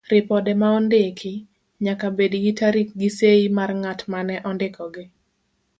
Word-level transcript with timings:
Ripode 0.09 0.51
maondiki, 0.61 1.33
nyaka 1.85 2.07
bed 2.17 2.33
gi 2.43 2.53
tarik 2.59 2.89
gi 2.99 3.09
sei 3.17 3.41
mar 3.57 3.69
ng'atma 3.81 4.19
ne 4.27 4.35
ondikogi. 4.49 5.05